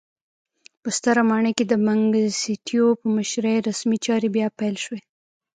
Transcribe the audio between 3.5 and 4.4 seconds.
رسمي چارې